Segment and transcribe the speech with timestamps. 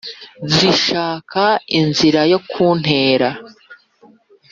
[0.53, 1.43] zishaka
[1.79, 3.29] inzira yo kuntera